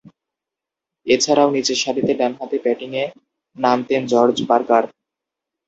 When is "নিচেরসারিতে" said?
1.55-2.13